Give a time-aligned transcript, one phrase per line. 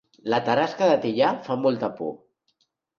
[0.33, 2.15] La tarasca de Teià fa molta por